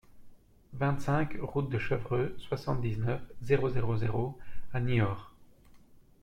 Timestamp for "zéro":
3.43-3.69, 3.69-3.95, 3.97-4.35